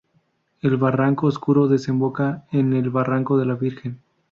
[0.61, 3.99] El Barranco Oscuro desemboca en el Barranco de la Virgen.